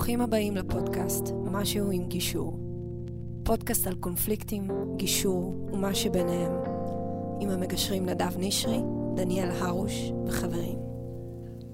[0.00, 2.58] ברוכים הבאים לפודקאסט משהו עם גישור.
[3.44, 6.52] פודקאסט על קונפליקטים, גישור ומה שביניהם.
[7.40, 8.80] עם המגשרים נדב נשרי,
[9.16, 9.92] דניאל הרוש
[10.26, 10.78] וחברים.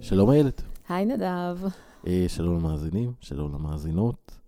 [0.01, 0.63] שלום איילת.
[0.89, 1.59] היי נדב.
[2.07, 4.39] אה, שלום למאזינים, שלום למאזינות.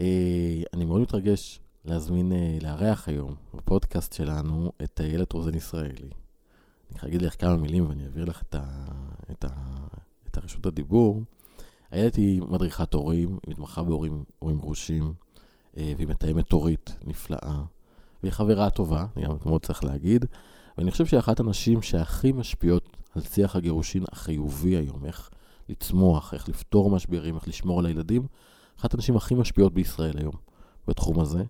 [0.00, 6.08] אה, אני מאוד מתרגש להזמין, אה, לארח היום בפודקאסט שלנו את איילת רוזן ישראלי.
[6.90, 8.64] אני חייב להגיד לך כמה מילים ואני אעביר לך את, ה,
[9.30, 9.48] את, ה,
[10.30, 11.22] את הרשות הדיבור.
[11.92, 15.12] איילת היא מדריכת הורים, היא מתמחה בהורים הורים גרושים,
[15.76, 17.62] אה, והיא מתאמת הורית נפלאה,
[18.22, 20.24] והיא חברה טובה, אני גם מאוד צריך להגיד,
[20.78, 25.30] ואני חושב שהיא אחת הנשים שהכי משפיעות על שיח הגירושין החיובי היום, איך
[25.68, 28.26] לצמוח, איך לפתור משברים, איך לשמור על הילדים,
[28.80, 30.34] אחת הנשים הכי משפיעות בישראל היום
[30.88, 31.44] בתחום הזה.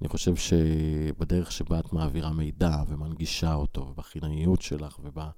[0.00, 5.28] אני חושב שבדרך שבה את מעבירה מידע ומנגישה אותו, ובחינניות שלך, ובא...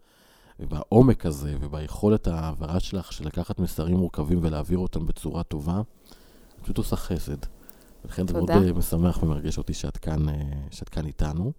[0.61, 6.79] ובעומק הזה, וביכולת ההעברה שלך של לקחת מסרים מורכבים ולהעביר אותם בצורה טובה, את פשוט
[6.79, 7.37] עושה חסד.
[8.05, 10.33] ולכן זה מאוד uh, משמח ומרגש אותי שאת כאן, uh,
[10.71, 11.53] שאת כאן איתנו.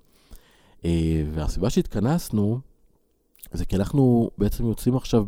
[0.81, 0.85] Uh,
[1.33, 2.59] והסיבה שהתכנסנו,
[3.51, 5.25] זה כי אנחנו בעצם יוצאים עכשיו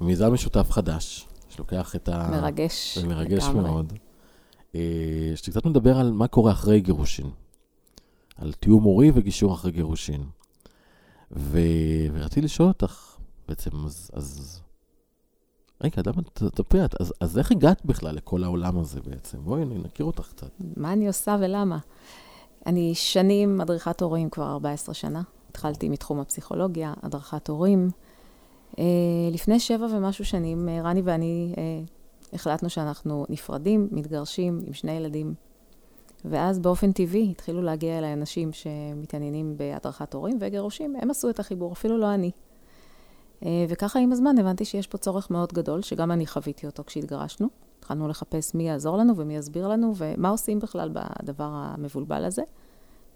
[0.00, 2.28] במיזם משותף חדש, שלוקח את ה...
[2.30, 2.98] מרגש.
[2.98, 3.62] זה מרגש לגמרי.
[3.62, 3.92] מאוד.
[5.34, 7.30] שקצת מדבר על מה קורה אחרי גירושין.
[8.36, 10.24] על תיאום הורי וגישור אחרי גירושין.
[11.32, 11.58] ו...
[12.12, 13.16] ורציתי לשאול אותך,
[13.48, 14.10] בעצם, אז...
[14.12, 14.60] אז...
[15.80, 16.22] רגע, למה
[16.84, 17.00] את?
[17.00, 19.38] אז, אז איך הגעת בכלל לכל העולם הזה בעצם?
[19.38, 20.50] בואי נכיר אותך קצת.
[20.76, 21.78] מה אני עושה ולמה?
[22.66, 25.22] אני שנים מדריכת הורים, כבר 14 שנה.
[25.50, 27.88] התחלתי מתחום הפסיכולוגיה, הדרכת הורים.
[28.72, 28.78] Uh,
[29.32, 31.58] לפני שבע ומשהו שנים, uh, רני ואני uh,
[32.32, 35.34] החלטנו שאנחנו נפרדים, מתגרשים עם שני ילדים.
[36.30, 41.72] ואז באופן טבעי התחילו להגיע אליי אנשים שמתעניינים בהדרכת הורים וגירושים, הם עשו את החיבור,
[41.72, 42.30] אפילו לא אני.
[43.42, 47.48] אה, וככה עם הזמן הבנתי שיש פה צורך מאוד גדול, שגם אני חוויתי אותו כשהתגרשנו.
[47.78, 52.42] התחלנו לחפש מי יעזור לנו ומי יסביר לנו ומה עושים בכלל בדבר המבולבל הזה.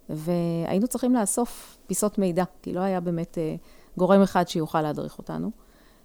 [0.09, 3.56] והיינו צריכים לאסוף פיסות מידע, כי לא היה באמת אה,
[3.97, 5.50] גורם אחד שיוכל להדריך אותנו.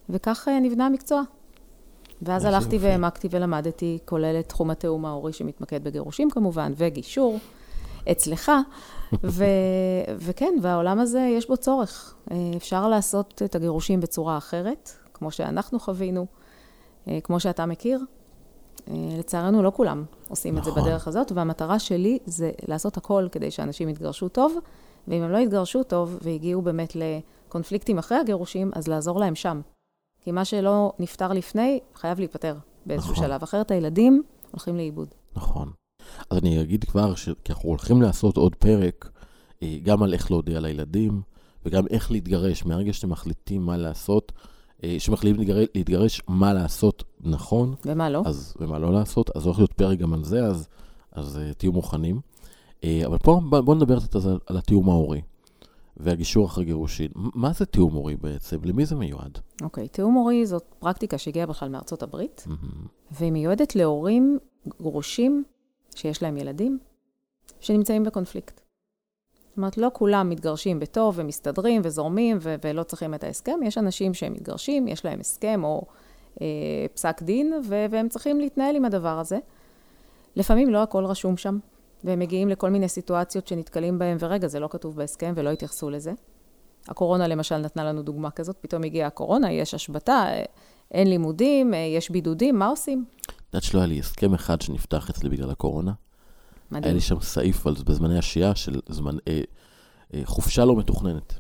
[0.09, 1.21] וכך אה, נבנה המקצוע.
[2.21, 7.39] ואז הלכתי והעמקתי ולמדתי, כולל את תחום התיאום ההורי שמתמקד בגירושים כמובן, וגישור,
[8.11, 8.51] אצלך.
[9.23, 9.43] ו-
[10.25, 12.15] וכן, והעולם הזה, יש בו צורך.
[12.31, 16.25] אה, אפשר לעשות את הגירושים בצורה אחרת, כמו שאנחנו חווינו,
[17.07, 17.99] אה, כמו שאתה מכיר.
[18.87, 20.59] אה, לצערנו, לא כולם עושים נכון.
[20.59, 20.83] את זה נכון.
[20.83, 24.57] בדרך הזאת, והמטרה שלי זה לעשות הכל כדי שאנשים יתגרשו טוב,
[25.07, 29.61] ואם הם לא יתגרשו טוב והגיעו באמת לקונפליקטים אחרי הגירושים, אז לעזור להם שם.
[30.25, 32.55] כי מה שלא נפתר לפני, חייב להיפתר
[32.85, 33.25] באיזשהו נכון.
[33.25, 33.43] שלב.
[33.43, 35.07] אחרת הילדים הולכים לאיבוד.
[35.35, 35.71] נכון.
[36.29, 37.29] אז אני אגיד כבר, ש...
[37.43, 39.09] כי אנחנו הולכים לעשות עוד פרק,
[39.63, 41.21] אה, גם על איך להודיע לילדים,
[41.65, 42.65] וגם איך להתגרש.
[42.65, 44.31] מהרגע שאתם מחליטים מה לעשות,
[44.83, 47.75] אה, שמחליטים להתגרש, להתגרש, מה לעשות נכון.
[47.85, 48.21] ומה לא.
[48.25, 49.37] אז, ומה לא לעשות.
[49.37, 50.67] אז הולך להיות פרק גם על זה, אז,
[51.11, 52.19] אז uh, תהיו מוכנים.
[53.05, 55.21] אבל פה בואו נדבר קצת על, על התיאום ההורי.
[55.97, 57.11] והגישור אחרי גירושין.
[57.15, 58.57] מה זה תיאום הורי בעצם?
[58.63, 59.39] למי זה מיועד?
[59.61, 62.87] אוקיי, okay, תיאום הורי זאת פרקטיקה שהגיעה בכלל מארצות הברית, mm-hmm.
[63.11, 64.39] והיא מיועדת להורים
[64.81, 65.43] גרושים
[65.95, 66.79] שיש להם ילדים,
[67.59, 68.61] שנמצאים בקונפליקט.
[69.49, 73.59] זאת אומרת, לא כולם מתגרשים בטוב ומסתדרים וזורמים ו- ולא צריכים את ההסכם.
[73.63, 75.85] יש אנשים שהם מתגרשים, יש להם הסכם או
[76.41, 76.47] אה,
[76.93, 79.39] פסק דין, ו- והם צריכים להתנהל עם הדבר הזה.
[80.35, 81.59] לפעמים לא הכל רשום שם,
[82.05, 86.11] והם מגיעים לכל מיני סיטואציות שנתקלים בהם, ורגע, זה לא כתוב בהסכם ולא התייחסו לזה.
[86.87, 90.25] הקורונה למשל נתנה לנו דוגמה כזאת, פתאום הגיעה הקורונה, יש השבתה,
[90.91, 93.05] אין לימודים, יש בידודים, מה עושים?
[93.21, 95.91] את יודעת שלא היה לי הסכם אחד שנפתח אצלי בגלל הקורונה?
[96.71, 96.83] מדהים.
[96.83, 99.41] היה לי שם סעיף על, בזמני השהייה של זמן, אה,
[100.13, 101.33] אה, חופשה לא מתוכננת.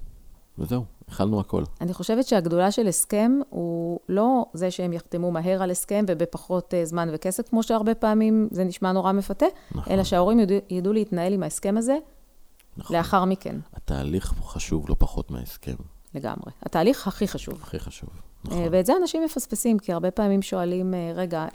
[0.59, 1.63] וזהו, אכלנו הכל.
[1.81, 6.87] אני חושבת שהגדולה של הסכם הוא לא זה שהם יחתמו מהר על הסכם ובפחות uh,
[6.87, 9.93] זמן וכסף, כמו שהרבה פעמים זה נשמע נורא מפתה, נכון.
[9.93, 11.97] אלא שההורים ידעו, ידעו להתנהל עם ההסכם הזה
[12.77, 12.95] נכון.
[12.95, 13.55] לאחר מכן.
[13.73, 15.75] התהליך חשוב לא פחות מההסכם.
[16.15, 16.51] לגמרי.
[16.63, 17.59] התהליך הכי חשוב.
[17.61, 18.67] הכי חשוב, uh, נכון.
[18.71, 21.45] ואת זה אנשים מפספסים, כי הרבה פעמים שואלים, uh, רגע,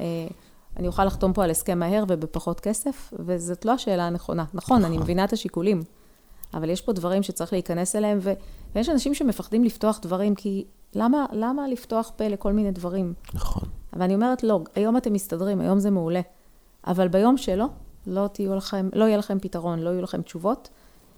[0.77, 3.13] אני אוכל לחתום פה על הסכם מהר ובפחות כסף?
[3.19, 4.45] וזאת לא השאלה הנכונה.
[4.55, 4.85] נכון, נכון.
[4.85, 5.83] אני מבינה את השיקולים.
[6.55, 8.33] אבל יש פה דברים שצריך להיכנס אליהם, ו...
[8.75, 10.65] ויש אנשים שמפחדים לפתוח דברים, כי
[10.95, 13.15] למה, למה לפתוח פה לכל מיני דברים?
[13.35, 13.69] נכון.
[13.93, 16.21] אבל אני אומרת, לא, היום אתם מסתדרים, היום זה מעולה.
[16.87, 17.67] אבל ביום שלא,
[18.07, 20.69] לא, לכם, לא יהיה לכם פתרון, לא יהיו לכם תשובות.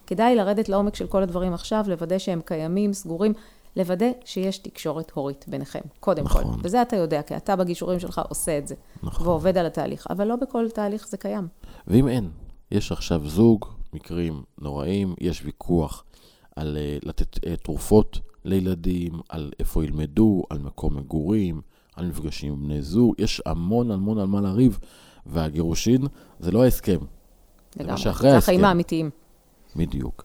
[0.07, 3.33] כדאי לרדת לעומק של כל הדברים עכשיו, לוודא שהם קיימים, סגורים,
[3.77, 6.45] לוודא שיש תקשורת הורית ביניכם, קודם נכון.
[6.45, 6.51] כל.
[6.63, 8.75] וזה אתה יודע, כי אתה בגישורים שלך עושה את זה.
[9.03, 9.27] נכון.
[9.27, 10.07] ועובד על התהליך.
[10.11, 11.49] אבל לא בכל תהליך זה קיים.
[11.87, 12.31] ואם אין,
[12.71, 16.05] יש עכשיו זוג, מקרים נוראים, יש ויכוח
[16.57, 21.61] על uh, לתת uh, תרופות לילדים, על איפה ילמדו, על מקום מגורים,
[21.97, 24.79] על מפגשים עם בני זוג, יש המון המון על מה לריב,
[25.27, 26.03] והגירושין
[26.41, 26.99] זה לא ההסכם.
[27.79, 28.53] זה מה שאחרי זה ההסכם.
[28.53, 29.11] החיים האמיתיים.
[29.77, 30.25] בדיוק.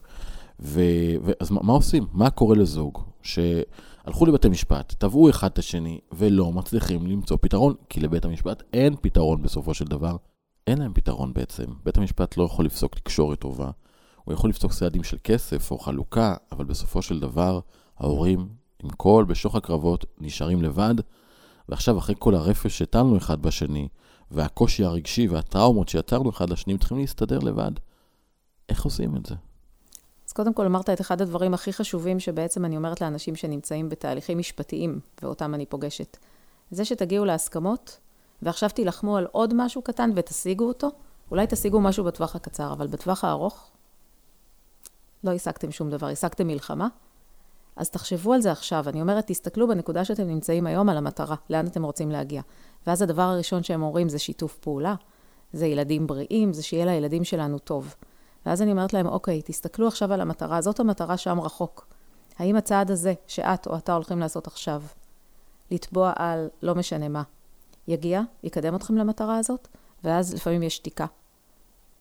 [0.60, 0.80] ו...
[1.24, 1.30] ו...
[1.40, 2.06] אז מה, מה עושים?
[2.12, 7.74] מה קורה לזוג שהלכו לבתי משפט, תבעו אחד את השני, ולא מצליחים למצוא פתרון?
[7.88, 10.16] כי לבית המשפט אין פתרון בסופו של דבר.
[10.68, 11.64] אין להם פתרון בעצם.
[11.84, 13.70] בית המשפט לא יכול לפסוק תקשורת טובה.
[14.24, 17.60] הוא יכול לפסוק סעדים של כסף או חלוקה, אבל בסופו של דבר,
[17.98, 18.48] ההורים,
[18.82, 20.94] עם כל בשוך הקרבות, נשארים לבד.
[21.68, 23.88] ועכשיו, אחרי כל הרפש שהטלנו אחד בשני,
[24.30, 27.72] והקושי הרגשי והטראומות שיצרנו אחד לשני, הם צריכים להסתדר לבד.
[28.68, 29.34] איך עושים את זה?
[30.26, 34.38] אז קודם כל אמרת את אחד הדברים הכי חשובים שבעצם אני אומרת לאנשים שנמצאים בתהליכים
[34.38, 36.16] משפטיים, ואותם אני פוגשת.
[36.70, 37.98] זה שתגיעו להסכמות,
[38.42, 40.88] ועכשיו תילחמו על עוד משהו קטן ותשיגו אותו,
[41.30, 43.70] אולי תשיגו משהו בטווח הקצר, אבל בטווח הארוך,
[45.24, 46.88] לא השגתם שום דבר, השגתם מלחמה.
[47.76, 48.84] אז תחשבו על זה עכשיו.
[48.88, 52.42] אני אומרת, תסתכלו בנקודה שאתם נמצאים היום על המטרה, לאן אתם רוצים להגיע.
[52.86, 54.94] ואז הדבר הראשון שהם אומרים זה שיתוף פעולה,
[55.52, 57.94] זה ילדים בריאים, זה שיהיה לילדים שלנו טוב.
[58.46, 61.86] ואז אני אומרת להם, אוקיי, תסתכלו עכשיו על המטרה, זאת המטרה שם רחוק.
[62.38, 64.82] האם הצעד הזה, שאת או אתה הולכים לעשות עכשיו,
[65.70, 67.22] לתבוע על לא משנה מה,
[67.88, 69.68] יגיע, יקדם אתכם למטרה הזאת,
[70.04, 71.06] ואז לפעמים יש שתיקה.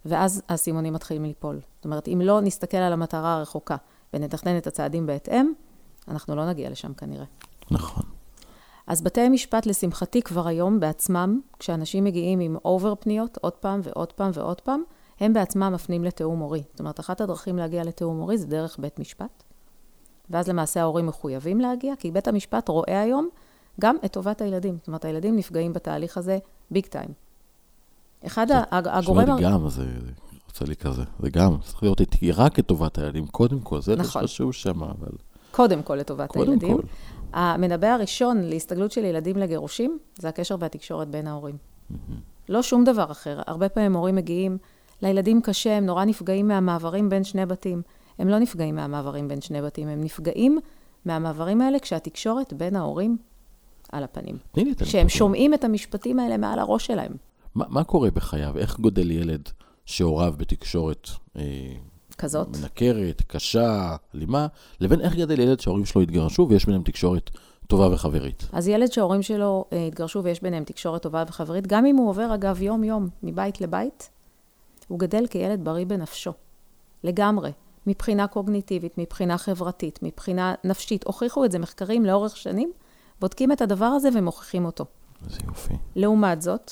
[0.05, 1.59] ואז האסימונים מתחילים ליפול.
[1.75, 3.75] זאת אומרת, אם לא נסתכל על המטרה הרחוקה
[4.13, 5.53] ונתכנן את הצעדים בהתאם,
[6.07, 7.25] אנחנו לא נגיע לשם כנראה.
[7.71, 8.03] נכון.
[8.87, 14.13] אז בתי המשפט, לשמחתי, כבר היום בעצמם, כשאנשים מגיעים עם אובר פניות, עוד פעם ועוד
[14.13, 14.83] פעם ועוד פעם,
[15.19, 16.63] הם בעצמם מפנים לתיאום הורי.
[16.71, 19.43] זאת אומרת, אחת הדרכים להגיע לתיאום הורי זה דרך בית משפט.
[20.29, 23.29] ואז למעשה ההורים מחויבים להגיע, כי בית המשפט רואה היום
[23.81, 24.77] גם את טובת הילדים.
[24.77, 26.37] זאת אומרת, הילדים נפגעים בתהליך הזה
[26.71, 27.09] ביג טיים.
[28.25, 29.25] אחד הגורם...
[29.25, 29.85] שמעתי גם, זה
[30.47, 31.03] יוצא לי כזה.
[31.19, 33.81] זה גם, צריך להיות איתי רק את טובת הילדים, קודם כל.
[33.81, 34.23] זה נכון.
[34.23, 35.11] חשוב שם, אבל...
[35.51, 36.77] קודם כל לטובת קודם הילדים.
[36.77, 36.83] כל.
[37.33, 41.57] המנבא הראשון להסתגלות של ילדים לגירושים, זה הקשר והתקשורת בין ההורים.
[42.49, 43.41] לא שום דבר אחר.
[43.47, 44.57] הרבה פעמים הורים מגיעים,
[45.01, 47.81] לילדים קשה, הם נורא נפגעים מהמעברים בין שני בתים.
[48.19, 50.59] הם לא נפגעים מהמעברים בין שני בתים, הם נפגעים
[51.05, 53.17] מהמעברים האלה כשהתקשורת בין ההורים
[53.91, 54.37] על הפנים.
[54.51, 55.09] תני לי את שהם הנתונים.
[55.09, 57.11] שומעים את המשפטים האלה מעל הראש שלהם.
[57.55, 58.57] מה, מה קורה בחייו?
[58.57, 59.49] איך גודל ילד
[59.85, 61.43] שהוריו בתקשורת אה,
[62.17, 62.57] כזאת.
[62.57, 64.47] מנקרת, קשה, אלימה,
[64.79, 67.29] לבין איך גדל ילד שההורים שלו התגרשו ויש ביניהם תקשורת
[67.67, 68.47] טובה וחברית?
[68.51, 72.35] אז ילד שההורים שלו אה, התגרשו ויש ביניהם תקשורת טובה וחברית, גם אם הוא עובר,
[72.35, 74.09] אגב, יום-יום, מבית לבית,
[74.87, 76.31] הוא גדל כילד בריא בנפשו.
[77.03, 77.51] לגמרי.
[77.87, 81.03] מבחינה קוגניטיבית, מבחינה חברתית, מבחינה נפשית.
[81.03, 82.71] הוכיחו את זה מחקרים לאורך שנים,
[83.19, 84.85] בודקים את הדבר הזה ומוכיחים אותו.
[85.25, 85.73] איזה יופי.
[85.95, 86.71] לעומת זאת,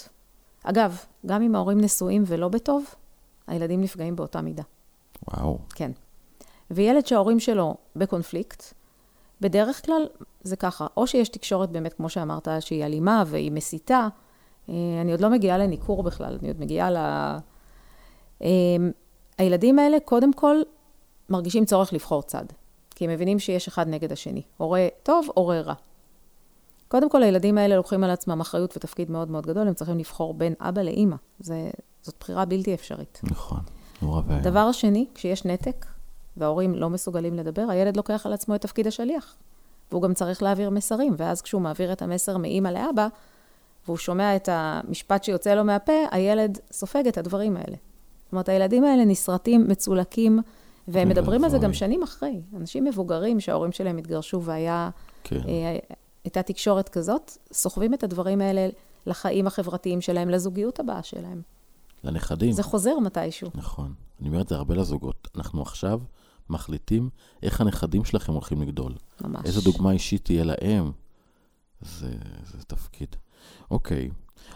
[0.64, 2.86] אגב, גם אם ההורים נשואים ולא בטוב,
[3.48, 4.64] הילדים נפגעים באותה מידה.
[5.28, 5.60] וואו.
[5.76, 5.92] כן.
[6.72, 8.74] וילד שההורים שלו בקונפליקט,
[9.42, 10.08] בדרך כלל
[10.44, 14.08] זה ככה, או שיש תקשורת באמת, כמו שאמרת, שהיא אלימה והיא מסיתה,
[14.70, 16.98] אה, אני עוד לא מגיעה לניכור בכלל, אני עוד מגיעה ל...
[18.42, 18.50] אה,
[19.38, 20.62] הילדים האלה, קודם כל,
[21.30, 22.46] מרגישים צורך לבחור צד,
[22.96, 25.74] כי הם מבינים שיש אחד נגד השני, הורה טוב, הורה רע.
[26.88, 30.34] קודם כל, הילדים האלה לוקחים על עצמם אחריות ותפקיד מאוד מאוד גדול, הם צריכים לבחור
[30.34, 31.16] בין אבא לאימא.
[31.40, 31.70] זה,
[32.02, 33.22] זאת בחירה בלתי אפשרית.
[33.24, 33.60] נכון.
[34.02, 34.40] נורא ואיום.
[34.40, 35.86] הדבר השני, כשיש נתק
[36.38, 39.36] וההורים לא מסוגלים לדבר, הילד לוקח על עצמו את תפקיד השליח.
[39.92, 43.08] והוא גם צריך להעביר מסרים, ואז כשהוא מעביר את המסר מאימא לאבא,
[43.86, 47.76] והוא שומע את המשפט שיוצא לו מהפה, הילד סופג את הדברים האלה.
[48.26, 50.40] זאת אומרת, הילדים האלה נסרטים, מצולקים,
[50.88, 51.58] והם אוי מדברים על זה.
[51.58, 52.42] גם שנים אחרי.
[52.58, 54.90] אנשים מבוגרים שההורים שלהם התגרשו והיה...
[55.24, 55.42] כן.
[56.26, 58.68] הייתה תקשורת כזאת, סוחבים את הדברים האלה
[59.06, 61.42] לחיים החברתיים שלהם, לזוגיות הבאה שלהם.
[62.04, 62.52] לנכדים.
[62.52, 63.50] זה חוזר מתישהו.
[63.56, 63.94] נכון.
[64.20, 65.28] אני אומר את זה הרבה לזוגות.
[65.36, 66.00] אנחנו עכשיו
[66.50, 67.10] מחליטים
[67.44, 68.94] איך הנכדים שלכם הולכים לגדול.
[69.22, 69.42] ממש.
[69.46, 70.92] איזה דוגמה אישית תהיה להם.
[71.82, 72.14] זה,
[72.44, 73.16] זה תפקיד.
[73.72, 74.10] אוקיי.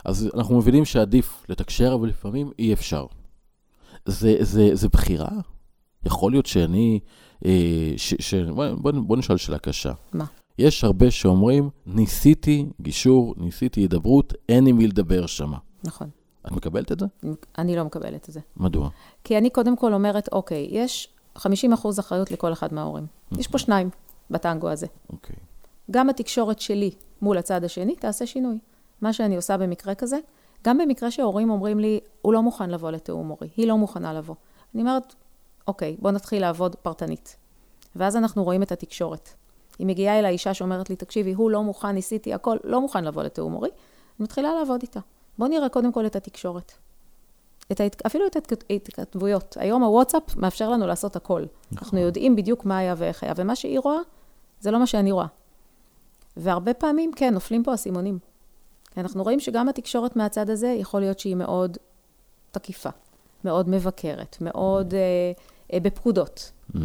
[0.06, 3.06] אז אנחנו מבינים שעדיף לתקשר, אבל לפעמים אי אפשר.
[4.06, 5.30] זה, זה, זה בחירה?
[6.06, 7.00] יכול להיות שאני...
[7.46, 9.94] אה, ש, ש, בוא, בוא, בוא נשאל שאלה קשה.
[10.14, 10.26] מה?
[10.60, 15.58] יש הרבה שאומרים, ניסיתי גישור, ניסיתי הידברות, אין עם מי לדבר שמה.
[15.84, 16.10] נכון.
[16.48, 17.06] את מקבלת את זה?
[17.58, 18.40] אני לא מקבלת את זה.
[18.58, 18.90] מדוע?
[19.24, 23.06] כי אני קודם כל אומרת, אוקיי, יש 50 אחוז אחריות לכל אחד מההורים.
[23.38, 23.90] יש פה שניים
[24.32, 24.88] בטנגו הזה.
[25.10, 25.36] אוקיי.
[25.92, 28.60] גם התקשורת שלי מול הצד השני תעשה שינוי.
[29.02, 30.18] מה שאני עושה במקרה כזה,
[30.66, 34.36] גם במקרה שהורים אומרים לי, הוא לא מוכן לבוא לתיאום הורי, היא לא מוכנה לבוא.
[34.74, 35.16] אני אומרת,
[35.68, 37.36] אוקיי, בוא נתחיל לעבוד פרטנית.
[37.96, 39.30] ואז אנחנו רואים את התקשורת.
[39.80, 43.24] היא מגיעה אל האישה שאומרת לי, תקשיבי, הוא לא מוכן, ניסיתי הכל, לא מוכן לבוא
[43.24, 45.00] לתיאום הורי, אני מתחילה לעבוד איתה.
[45.38, 46.72] בוא נראה קודם כל את התקשורת.
[47.72, 48.02] את ההת...
[48.06, 49.58] אפילו את ההתכתבויות.
[49.60, 51.44] היום הוואטסאפ מאפשר לנו לעשות הכל.
[51.78, 54.00] אנחנו יודעים בדיוק מה היה ואיך היה, ומה שהיא רואה,
[54.60, 55.28] זה לא מה שאני רואה.
[56.38, 58.20] והרבה פעמים, כן, נופלים פה אסימונים.
[58.98, 61.78] אנחנו רואים שגם התקשורת מהצד הזה, יכול להיות שהיא מאוד
[62.52, 62.90] תקיפה,
[63.44, 65.00] מאוד מבקרת, מאוד אה,
[65.74, 66.52] אה, בפקודות.
[66.72, 66.78] Mm.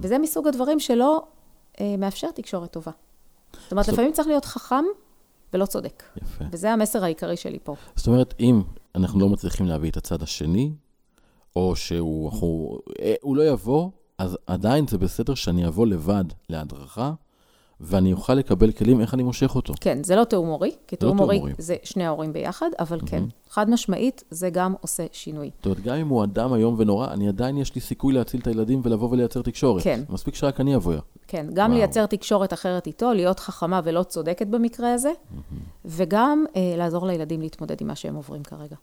[0.00, 1.26] וזה מסוג הדברים שלא
[1.98, 2.92] מאפשר תקשורת טובה.
[3.62, 4.84] זאת אומרת, זאת- לפעמים צריך להיות חכם
[5.52, 6.02] ולא צודק.
[6.22, 6.44] יפה.
[6.52, 7.74] וזה המסר העיקרי שלי פה.
[7.96, 8.62] זאת אומרת, אם
[8.94, 10.72] אנחנו לא מצליחים להביא את הצד השני,
[11.56, 17.12] או שהוא אנחנו, אה, לא יבוא, אז עדיין זה בסדר שאני אבוא לבד להדרכה,
[17.82, 19.74] ואני אוכל לקבל כלים איך אני מושך אותו.
[19.80, 21.40] כן, זה לא תיאום הורי, כי לא תיאום הורי.
[21.58, 25.50] זה שני ההורים ביחד, אבל כן, חד משמעית, זה גם עושה שינוי.
[25.56, 28.46] זאת אומרת, גם אם הוא אדם איום ונורא, אני עדיין יש לי סיכוי להציל את
[28.46, 29.82] הילדים ולבוא ולייצר תקשורת.
[29.82, 30.00] כן.
[30.08, 30.94] מספיק שרק אני אבוא.
[31.28, 31.78] כן, גם וואו.
[31.78, 35.12] לייצר תקשורת אחרת איתו, להיות חכמה ולא צודקת במקרה הזה,
[35.84, 38.76] וגם אה, לעזור לילדים להתמודד עם מה שהם עוברים כרגע.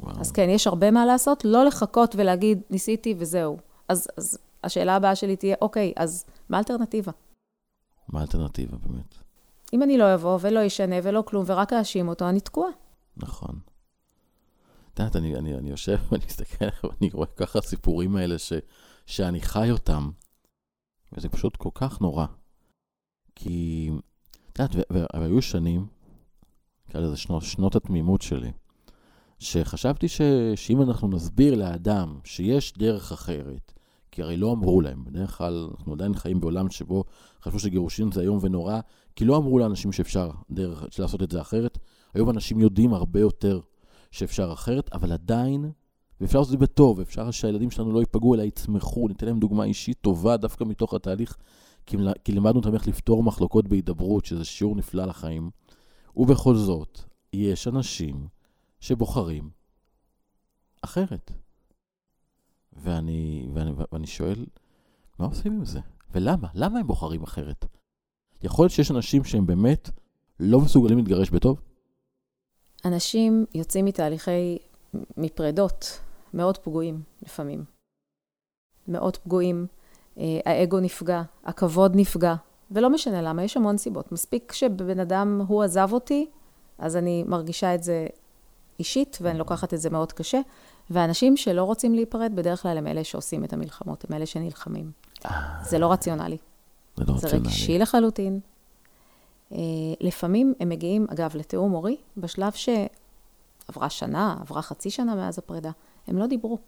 [0.00, 0.20] וואו.
[0.20, 3.56] אז כן, יש הרבה מה לעשות, לא לחכות ולהגיד, ניסיתי וזהו.
[3.88, 7.12] אז, אז השאלה הבאה שלי תהיה, אוקיי, אז מה האלטרנטיבה?
[8.08, 9.14] מה האלטרנטיבה באמת?
[9.72, 12.70] אם אני לא אבוא ולא אשנה ולא כלום ורק אאשים אותו, אני תקועה.
[13.16, 13.58] נכון.
[14.94, 18.52] את יודעת, אני, אני, אני יושב ואני מסתכל עליך ואני רואה ככה סיפורים האלה ש,
[19.06, 20.10] שאני חי אותם,
[21.12, 22.26] וזה פשוט כל כך נורא.
[23.34, 23.90] כי,
[24.52, 25.86] את יודעת, והיו שנים,
[26.88, 28.52] נקרא לזה שנות, שנות התמימות שלי,
[29.38, 30.20] שחשבתי ש,
[30.54, 33.72] שאם אנחנו נסביר לאדם שיש דרך אחרת,
[34.14, 37.04] כי הרי לא אמרו להם, בדרך כלל אנחנו עדיין חיים בעולם שבו
[37.42, 38.80] חשבו שגירושין זה איום ונורא,
[39.16, 41.78] כי לא אמרו לאנשים שאפשר דרך, לעשות את זה אחרת.
[42.14, 43.60] היום אנשים יודעים הרבה יותר
[44.10, 45.70] שאפשר אחרת, אבל עדיין,
[46.20, 49.64] ואפשר לעשות את זה בטוב, אפשר שהילדים שלנו לא ייפגעו, אלא יצמחו, ניתן להם דוגמה
[49.64, 51.36] אישית טובה דווקא מתוך התהליך,
[51.86, 55.50] כי, לימדנו אותם איך לפתור מחלוקות בהידברות, שזה שיעור נפלא לחיים.
[56.16, 57.00] ובכל זאת,
[57.32, 58.26] יש אנשים
[58.80, 59.50] שבוחרים
[60.82, 61.43] אחרת.
[62.76, 64.46] ואני, ואני, ואני שואל,
[65.18, 65.80] מה עושים עם זה?
[66.12, 66.48] ולמה?
[66.54, 67.64] למה הם בוחרים אחרת?
[68.42, 69.90] יכול להיות שיש אנשים שהם באמת
[70.40, 71.60] לא מסוגלים להתגרש בטוב?
[72.84, 74.58] אנשים יוצאים מתהליכי,
[75.16, 76.00] מפרדות
[76.34, 77.64] מאוד פגועים לפעמים.
[78.88, 79.66] מאוד פגועים,
[80.18, 82.34] אה, האגו נפגע, הכבוד נפגע,
[82.70, 84.12] ולא משנה למה, יש המון סיבות.
[84.12, 86.26] מספיק שבן אדם, הוא עזב אותי,
[86.78, 88.06] אז אני מרגישה את זה
[88.78, 90.40] אישית, ואני לוקחת את זה מאוד קשה.
[90.90, 94.90] ואנשים שלא רוצים להיפרד, בדרך כלל הם אלה שעושים את המלחמות, הם אלה שנלחמים.
[95.62, 96.36] זה לא רציונלי.
[96.96, 97.28] זה לא זה.
[97.28, 98.40] רגשי לחלוטין.
[99.52, 99.58] אה,
[100.00, 105.70] לפעמים הם מגיעים, אגב, לתיאום הורי, בשלב שעברה שנה, עברה חצי שנה מאז הפרידה,
[106.06, 106.58] הם לא דיברו.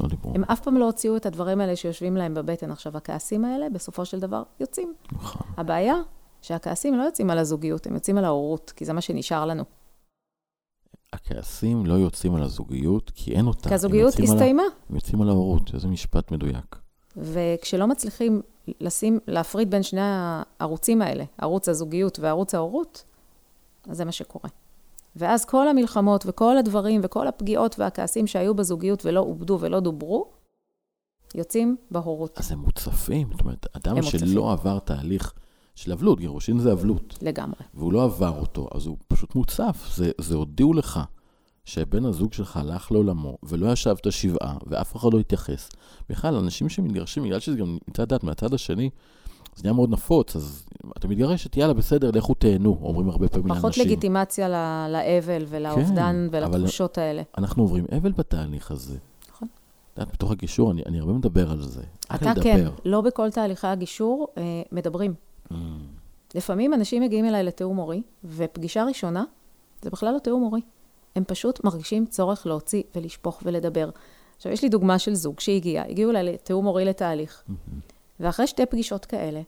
[0.00, 0.32] לא דיברו.
[0.34, 2.70] הם אף פעם לא הוציאו את הדברים האלה שיושבים להם בבטן.
[2.70, 4.94] עכשיו, הכעסים האלה, בסופו של דבר, יוצאים.
[5.12, 5.46] נכון.
[5.56, 5.94] הבעיה,
[6.42, 9.64] שהכעסים לא יוצאים על הזוגיות, הם יוצאים על ההורות, כי זה מה שנשאר לנו.
[11.12, 13.68] הכעסים לא יוצאים על הזוגיות, כי אין אותה.
[13.68, 16.76] כי הזוגיות הסתיימה, הם יוצאים על ההורות, איזה משפט מדויק.
[17.16, 18.42] וכשלא מצליחים
[18.80, 23.04] לשים, להפריד בין שני הערוצים האלה, ערוץ הזוגיות וערוץ ההורות,
[23.88, 24.50] אז זה מה שקורה.
[25.16, 30.26] ואז כל המלחמות וכל הדברים וכל הפגיעות והכעסים שהיו בזוגיות ולא עובדו ולא דוברו,
[31.34, 34.44] יוצאים בהורות אז הם מוצפים, זאת אומרת, אדם שלא מוצפים.
[34.44, 35.32] עבר תהליך
[35.74, 37.60] של אבלות, גירושין זה אבלות, לגמרי.
[37.74, 39.92] והוא לא עבר אותו, אז הוא פשוט מוצף.
[39.94, 41.00] זה, זה הודיעו לך
[41.64, 45.68] שבן הזוג שלך הלך לעולמו, ולא ישבת שבעה, ואף אחד לא התייחס.
[46.08, 48.90] בכלל, אנשים שמתגרשים, בגלל שזה גם מצד דת, מהצד השני,
[49.56, 50.66] זה נהיה מאוד נפוץ, אז
[50.98, 53.70] אתה מתגרשת, יאללה, בסדר, לכו תהנו, אומרים הרבה פעמים לאנשים.
[53.70, 57.22] פחות לגיטימציה ל- לאבל ולאובדן כן, ולתחושות האלה.
[57.38, 58.96] אנחנו עוברים אבל בתהליך הזה.
[59.30, 59.48] נכון.
[59.92, 61.82] את יודעת, בתוך הגישור, אני, אני הרבה מדבר על זה.
[62.14, 62.42] אתה לדבר.
[62.42, 65.14] כן, לא בכל תהליכי הגישור אה, מדברים.
[65.50, 65.54] Mm,
[66.34, 69.24] לפעמים אנשים מגיעים אליי לתיאום הורי, ופגישה ראשונה,
[69.82, 70.60] זה בכלל לא תיאום הורי.
[71.16, 73.90] הם פשוט מרגישים צורך להוציא ולשפוך ולדבר.
[74.36, 77.44] עכשיו, יש לי דוגמה של זוג שהגיע, הגיעו אליי לתיאום הורי לתהליך,
[78.20, 79.40] ואחרי שתי פגישות כאלה,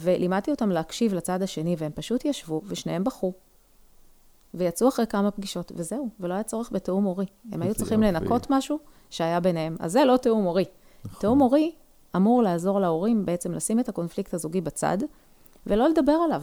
[0.00, 3.32] ולימדתי אותם להקשיב לצד השני, והם פשוט ישבו, ושניהם בכו,
[4.54, 7.26] ויצאו אחרי כמה פגישות, וזהו, ולא היה צורך בתיאום הורי.
[7.52, 8.14] הם היו צריכים יופי.
[8.14, 8.78] לנקות משהו
[9.10, 9.76] שהיה ביניהם.
[9.80, 10.64] אז זה לא תיאום הורי.
[11.04, 11.20] נכון.
[11.20, 11.72] תיאום הורי
[12.16, 14.98] אמור לעזור להורים בעצם לשים את הקונפליקט הזוגי בצד,
[15.66, 16.42] ולא לדבר עליו.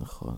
[0.00, 0.34] נכון.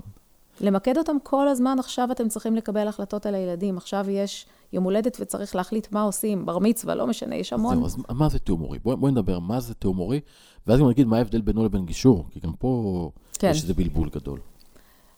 [0.60, 5.16] למקד אותם כל הזמן, עכשיו אתם צריכים לקבל החלטות על הילדים, עכשיו יש יום הולדת
[5.20, 7.74] וצריך להחליט מה עושים, בר מצווה, לא משנה, יש המון.
[7.74, 8.78] זהו, אז מה זה תיאום הורי?
[8.78, 10.20] בואי בוא נדבר מה זה תיאום הורי,
[10.66, 13.50] ואז גם נגיד מה ההבדל בינו לבין גישור, כי גם פה כן.
[13.50, 14.40] יש איזה בלבול גדול.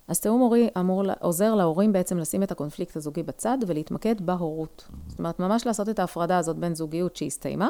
[0.09, 4.89] אז תיאום הורי אמור, עוזר להורים בעצם לשים את הקונפליקט הזוגי בצד ולהתמקד בהורות.
[5.09, 7.69] זאת אומרת, ממש לעשות את ההפרדה הזאת בין זוגיות שהסתיימה,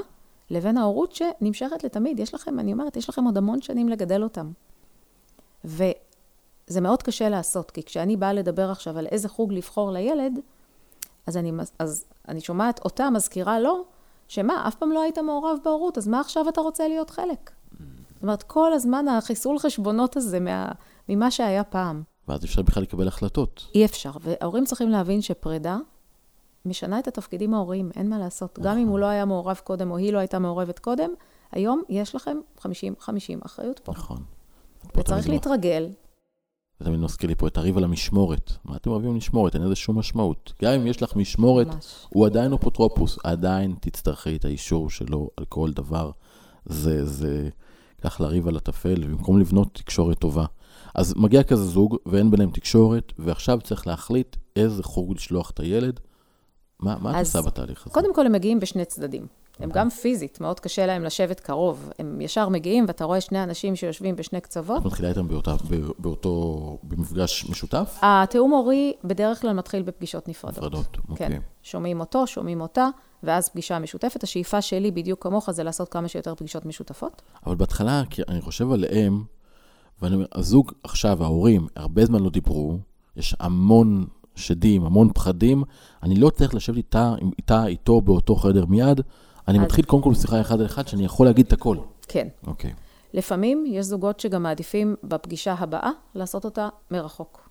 [0.50, 2.20] לבין ההורות שנמשכת לתמיד.
[2.20, 4.50] יש לכם, אני אומרת, יש לכם עוד המון שנים לגדל אותם.
[5.64, 10.38] וזה מאוד קשה לעשות, כי כשאני באה לדבר עכשיו על איזה חוג לבחור לילד,
[11.26, 13.84] אז אני, אז אני שומעת אותה מזכירה לו,
[14.28, 17.50] שמה, אף פעם לא היית מעורב בהורות, אז מה עכשיו אתה רוצה להיות חלק?
[18.14, 20.72] זאת אומרת, כל הזמן החיסול חשבונות הזה מה,
[21.08, 22.02] ממה שהיה פעם.
[22.28, 23.66] ואז אפשר בכלל לקבל החלטות.
[23.74, 24.10] אי אפשר.
[24.20, 25.78] וההורים צריכים להבין שפרידה
[26.64, 28.58] משנה את התפקידים ההוריים, אין מה לעשות.
[28.62, 31.10] גם אם הוא לא היה מעורב קודם, או היא לא הייתה מעורבת קודם,
[31.52, 32.64] היום יש לכם 50-50
[33.46, 33.92] אחריות פה.
[33.92, 34.22] נכון.
[34.96, 35.88] וצריך להתרגל.
[36.80, 38.52] זה תמיד מזכיר לי פה את הריב על המשמורת.
[38.64, 39.54] מה אתם אוהבים משמורת?
[39.54, 40.52] אין לזה שום משמעות.
[40.62, 42.06] גם אם יש לך משמורת, ממש.
[42.08, 46.10] הוא עדיין אפוטרופוס, עדיין תצטרכי את האישור שלו על כל דבר.
[46.64, 47.48] זה, זה,
[48.02, 50.44] כך לריב על הטפל, במקום לבנות תקשורת טובה.
[50.94, 56.00] אז מגיע כזה זוג, ואין ביניהם תקשורת, ועכשיו צריך להחליט איזה חוג לשלוח את הילד.
[56.80, 57.94] מה, מה את עושה בתהליך הזה?
[57.94, 59.26] קודם כל, הם מגיעים בשני צדדים.
[59.58, 61.90] הם גם פיזית, מאוד קשה להם לשבת קרוב.
[61.98, 64.80] הם ישר מגיעים, ואתה רואה שני אנשים שיושבים בשני קצוות.
[64.80, 65.54] את מתחילה איתם באותה,
[65.98, 67.98] באותו, במפגש משותף?
[68.02, 70.58] התיאום הורי בדרך כלל מתחיל בפגישות נפרדות.
[70.58, 71.28] נפרדות, אוקיי.
[71.28, 71.40] כן.
[71.62, 72.88] שומעים אותו, שומעים אותה,
[73.22, 74.22] ואז פגישה משותפת.
[74.22, 77.22] השאיפה שלי, בדיוק כמוך, זה לעשות כמה שיותר פגישות משותפות.
[77.46, 79.24] אבל בהתחלה, כי אני חושב עליהם,
[80.02, 82.78] ואני אומר, הזוג עכשיו, ההורים, הרבה זמן לא דיברו,
[83.16, 85.62] יש המון שדים, המון פחדים,
[86.02, 89.00] אני לא צריך לשבת איתה, איתה, איתו באותו חדר מיד,
[89.48, 91.76] אני אז- מתחיל קודם כל בשיחה אחד על אחד, שאני יכול להגיד את הכל.
[92.08, 92.28] כן.
[92.46, 92.72] אוקיי.
[93.14, 97.48] לפעמים יש זוגות שגם מעדיפים בפגישה הבאה לעשות אותה מרחוק,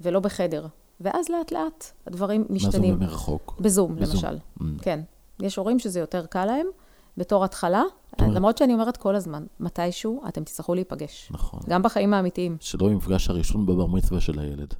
[0.00, 0.66] ולא בחדר.
[1.00, 2.94] ואז לאט לאט הדברים מה זה משתנים.
[2.94, 3.56] אומר מרחוק?
[3.60, 4.14] בזום, בזום.
[4.14, 4.38] למשל.
[4.60, 4.62] Mm.
[4.82, 5.00] כן.
[5.42, 6.66] יש הורים שזה יותר קל להם,
[7.16, 7.82] בתור התחלה,
[8.20, 11.28] למרות שאני אומרת כל הזמן, מתישהו אתם תצטרכו להיפגש.
[11.30, 11.60] נכון.
[11.68, 14.74] גם בחיים האמיתיים, שלא יהיה מפגש הראשון בבר מצווה של הילד,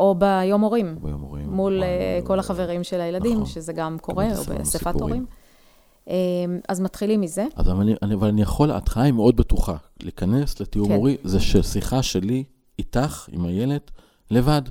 [0.00, 1.50] או ביום הורים, ביום הורים.
[1.50, 2.40] מול וואי, אה, וואי, כל וואי.
[2.40, 3.46] החברים של הילדים, נכון.
[3.46, 4.94] שזה גם קורה, או באספת.
[5.00, 5.26] הורים.
[6.08, 6.14] אה,
[6.68, 7.46] אז מתחילים מזה.
[7.56, 9.76] אז אבל אני, אני, אבל אני יכול, ההתחלה היא מאוד בטוחה.
[10.02, 10.94] להיכנס לתיאום כן.
[10.94, 12.44] הורי, זה שיחה שלי
[12.78, 13.80] איתך, עם הילד,
[14.30, 14.62] לבד.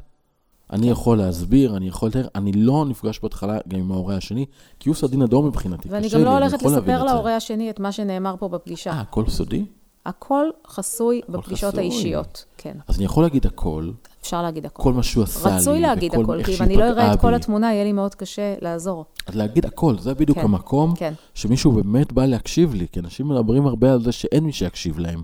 [0.74, 0.92] אני כן.
[0.92, 4.46] יכול להסביר, אני יכול לתאר, אני לא נפגש בהתחלה גם עם ההורה השני,
[4.80, 5.90] כי הוא סוף דין אדום מבחינתי.
[5.92, 7.04] ואני גם לא הולכת לספר.
[7.04, 8.92] להורה השני את מה שנאמר פה בפגישה.
[8.92, 9.66] אה, הכל סודי?
[10.06, 11.84] הכל חסוי בפגישות חסוי.
[11.84, 12.46] האישיות.
[12.58, 14.84] כן, אז אני יכול להגיד הכל, אפשר להגיד הכל.
[14.84, 17.34] כל מה שהוא עשה לי, רצוי להגיד הכל, כי אם אני לא אראה את כל.
[17.34, 19.06] התמונה, יהיה לי מאוד קשה לעזור.
[19.28, 23.30] אז להגיד הכל, זה בדיוק כן, המקום כן, שמישהו באמת בא להקשיב לי, כי אנשים
[23.30, 25.24] מדברים הרבה על זה שאין מי שיקשיב להם.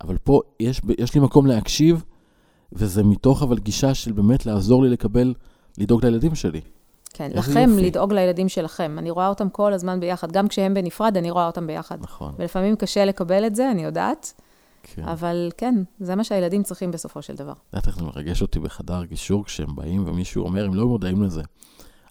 [0.00, 2.04] אבל פה יש, יש לי מקום להקשיב,
[2.72, 5.34] וזה מתוך אבל גישה של באמת לעזור לי לקבל,
[5.78, 6.60] לדאוג לילדים שלי.
[7.12, 7.30] כן.
[7.34, 7.86] לכם, יופי.
[7.86, 8.96] לדאוג לילדים שלכם.
[8.98, 10.32] אני רואה אותם כל הזמן ביחד.
[10.32, 11.98] גם כשהם בנפרד, אני רואה אותם ביחד.
[12.00, 12.32] נכון.
[12.38, 14.40] ולפעמים קשה לקבל את זה, אני יודעת,
[14.82, 15.02] כן.
[15.02, 17.52] אבל כן, זה מה שהילדים צריכים בסופו של דבר.
[17.52, 21.22] את יודעת איך זה מרגש אותי בחדר גישור כשהם באים ומישהו אומר, הם לא מודעים
[21.22, 21.42] לזה.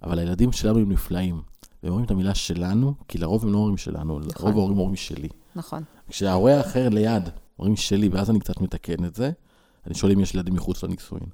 [0.04, 1.42] אבל הילדים שלנו הם נפלאים.
[1.84, 5.30] והם אומרים את המילה שלנו, כי לרוב הם לא אומרים שלנו, לרוב ההורים אומרים שלי.
[5.56, 5.84] נכון.
[6.10, 9.32] כשההורה האחר ליד, אומרים שלי, ואז אני קצת מתקן את זה,
[9.88, 11.26] אני שואל אם יש ילדים מחוץ לנישואין.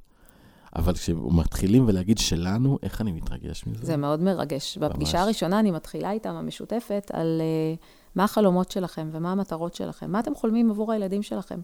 [0.76, 3.86] אבל כשמתחילים ולהגיד שלנו, איך אני מתרגש מזה?
[3.86, 4.78] זה מאוד מרגש.
[4.78, 5.24] בפגישה ממש.
[5.24, 7.84] הראשונה אני מתחילה איתם, המשותפת, על uh,
[8.16, 11.60] מה החלומות שלכם ומה המטרות שלכם, מה אתם חולמים עבור הילדים שלכם.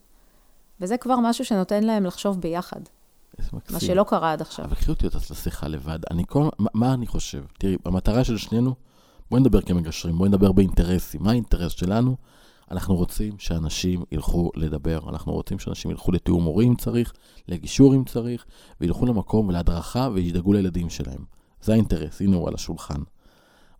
[0.81, 2.81] וזה כבר משהו שנותן להם לחשוב ביחד,
[3.53, 3.75] מקסים.
[3.75, 4.65] מה שלא קרה עד עכשיו.
[4.65, 5.99] אבל קחי אותי אותה לשיחה לבד.
[6.11, 6.49] אני כל...
[6.59, 7.43] מה, מה אני חושב?
[7.57, 8.75] תראי, המטרה של שנינו,
[9.31, 11.23] בואי נדבר כמגשרים, בואי נדבר באינטרסים.
[11.23, 12.15] מה האינטרס שלנו?
[12.71, 17.13] אנחנו רוצים שאנשים ילכו לדבר, אנחנו רוצים שאנשים ילכו לתיאום הורים אם צריך,
[17.47, 18.45] לגישור אם צריך,
[18.81, 21.25] וילכו למקום ולהדרכה וידאגו לילדים שלהם.
[21.61, 23.01] זה האינטרס, הנה הוא על השולחן.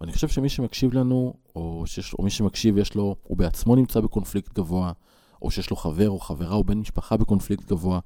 [0.02, 4.00] ואני חושב שמי שמקשיב לנו, או, שיש, או מי שמקשיב יש לו, הוא בעצמו נמצא
[4.00, 4.92] בקונפליקט גבוה,
[5.42, 8.00] או שיש לו חבר או חברה או בן משפחה בקונפליקט גבוה,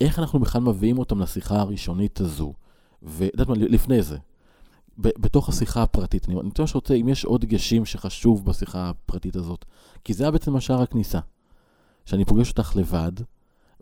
[0.00, 2.52] איך אנחנו בכלל מביאים אותם לשיחה הראשונית הזו?
[3.02, 4.18] ואת מה, לפני זה,
[4.98, 9.64] ב- בתוך השיחה הפרטית, אני ממש רוצה, אם יש עוד דגשים שחשוב בשיחה הפרטית הזאת,
[10.04, 11.18] כי זה היה בעצם השער הכניסה.
[12.06, 13.12] שאני פוגש אותך לבד,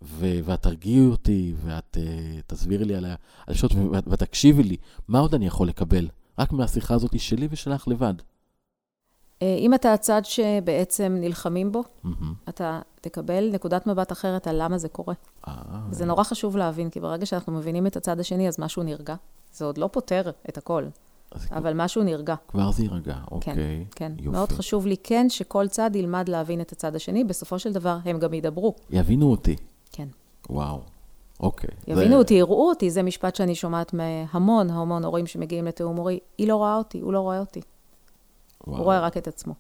[0.02, 3.06] ו- ואת תרגיעי אותי, ואת uh, תסבירי לי על
[3.48, 4.76] השעות, ואת, ואת תקשיבי לי,
[5.08, 6.08] מה עוד אני יכול לקבל?
[6.38, 8.14] רק מהשיחה הזאת שלי ושלך לבד.
[9.42, 12.34] אה, אם אתה הצד שבעצם נלחמים בו, מהמם.
[12.48, 15.14] אתה תקבל נקודת מבט אחרת על למה זה קורה.
[15.48, 15.52] אה,
[15.90, 19.14] זה נורא חשוב להבין, כי ברגע שאנחנו מבינים את הצד השני, אז משהו נרגע.
[19.52, 20.84] זה עוד לא פותר את הכל,
[21.50, 22.34] אבל משהו נרגע.
[22.48, 23.84] כבר זה יירגע, אוקיי.
[23.94, 24.28] כן, יופי.
[24.28, 28.18] מאוד חשוב לי כן שכל צד ילמד להבין את הצד השני, בסופו של דבר הם
[28.18, 28.74] גם ידברו.
[28.90, 29.56] יבינו אותי.
[29.92, 30.08] כן.
[30.50, 30.82] וואו,
[31.44, 31.70] אוקיי.
[31.87, 36.20] יבינו זה- אותי, יראו אותי, זה משפט שאני שומעת מהמון המון הורים שמגיעים לתיאום הורי.
[36.38, 37.61] היא לא רואה אותי, הוא לא רואה אותי,
[38.66, 38.76] וואו.
[38.76, 39.54] הוא רואה רק את עצמו.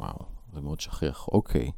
[0.00, 0.18] וואו,
[0.54, 1.70] זה מאוד שכיח, אוקיי.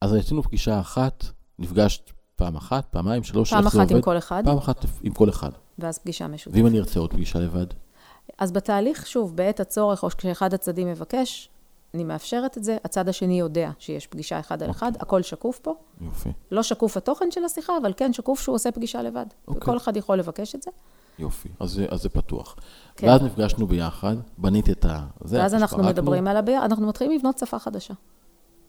[0.00, 1.24] אז עשינו פגישה אחת,
[1.58, 4.00] נפגשת פעם אחת, פעמיים, שלוש, פעם אחת עם?
[4.02, 5.50] כל אחד, פעם אחת עם כל אחד.
[5.78, 6.56] ואז פגישה משותפת.
[6.56, 7.66] ואם אני ארצה עוד פגישה לבד?
[8.38, 11.49] אז בתהליך, שוב, בעת הצורך, או כשאחד הצדדים מבקש,
[11.94, 15.74] אני מאפשרת את זה, הצד השני יודע שיש פגישה אחד על אחד, הכל שקוף פה.
[16.00, 19.26] יופי, לא שקוף התוכן של השיחה, אבל כן שקוף שהוא עושה פגישה לבד.
[19.48, 19.60] אוקיי.
[19.62, 20.70] וכל אחד יכול לבקש את זה.
[21.18, 21.48] יופי.
[21.60, 22.56] אז, אז זה פתוח.
[22.96, 23.08] כן.
[23.08, 25.06] ואז נפגשנו ביחד, בניתי את ה...
[25.24, 25.82] זה, ואז אנחנו.
[25.82, 27.94] מדברים על הביחד, אנחנו מתחילים לבנות שפה חדשה.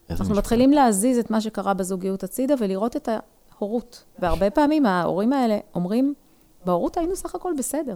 [0.09, 0.37] אנחנו משפט.
[0.37, 3.09] מתחילים להזיז את מה שקרה בזוגיות הצידה ולראות את
[3.59, 4.03] הורות.
[4.19, 6.13] והרבה פעמים ההורים האלה אומרים,
[6.65, 7.95] בהורות היינו סך הכל בסדר.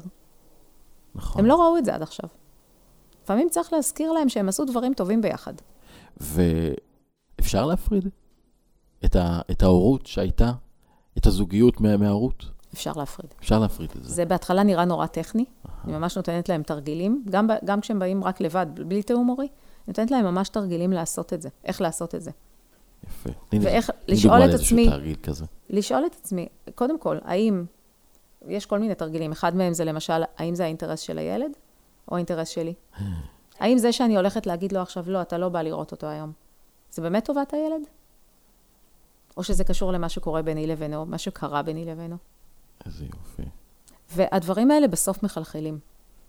[1.16, 1.42] נכון.
[1.42, 2.30] הם לא ראו את זה עד עכשיו.
[3.26, 5.54] לפעמים צריך להזכיר להם שהם עשו דברים טובים ביחד.
[6.18, 8.10] ואפשר להפריד
[9.06, 9.40] את, ה...
[9.52, 10.52] את ההורות שהייתה,
[11.18, 11.98] את הזוגיות מה...
[11.98, 12.46] מההורות?
[12.74, 13.34] אפשר להפריד.
[13.40, 14.14] אפשר להפריד את זה.
[14.14, 15.46] זה בהתחלה נראה נורא טכני,
[15.86, 19.48] אני ממש נותנת להם תרגילים, גם, ב- גם כשהם באים רק לבד, בלי תיאום הורי,
[19.88, 22.32] נותנת להם ממש תרגילים לעשות את זה, איך לעשות את זה.
[23.04, 23.30] יפה.
[23.62, 24.90] ואיך, לשאול את עצמי.
[25.70, 27.66] לשאול את עצמי, קודם כל, האם,
[28.48, 31.52] יש כל מיני תרגילים, אחד מהם זה למשל, האם זה האינטרס של הילד,
[32.08, 32.74] או האינטרס שלי?
[33.60, 36.32] האם זה שאני הולכת להגיד לו עכשיו, לא, אתה לא בא לראות אותו היום,
[36.92, 37.82] זה באמת טובת הילד?
[39.38, 42.16] או שזה קשור למה שקורה ביני לבינו, מה שקרה ביני לבינו?
[42.86, 43.50] איזה יופי.
[44.12, 45.80] והדברים האלה בסוף מחלחלים.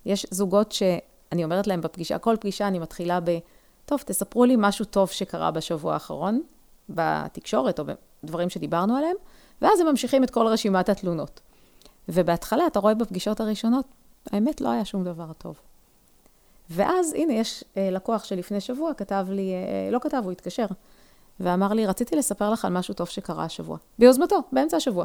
[0.04, 3.38] יש זוגות שאני אומרת להם בפגישה, כל פגישה אני מתחילה ב,
[3.84, 6.42] טוב, תספרו לי משהו טוב שקרה בשבוע האחרון,
[6.88, 7.84] בתקשורת או
[8.22, 9.16] בדברים שדיברנו עליהם,
[9.62, 11.40] ואז הם ממשיכים את כל רשימת התלונות.
[12.08, 13.86] ובהתחלה, אתה רואה בפגישות הראשונות,
[14.32, 15.60] האמת, לא היה שום דבר טוב.
[16.70, 20.66] ואז, הנה, יש אה, לקוח שלפני שבוע כתב לי, אה, לא כתב, הוא התקשר,
[21.40, 23.78] ואמר לי, רציתי לספר לך על משהו טוב שקרה השבוע.
[23.98, 25.04] ביוזמתו, באמצע השבוע.